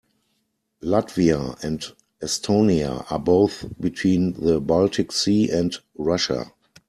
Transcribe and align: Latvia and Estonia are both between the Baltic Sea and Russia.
Latvia 0.81 1.63
and 1.63 1.85
Estonia 2.23 3.05
are 3.11 3.19
both 3.19 3.65
between 3.79 4.33
the 4.43 4.59
Baltic 4.59 5.11
Sea 5.11 5.51
and 5.51 5.77
Russia. 5.95 6.51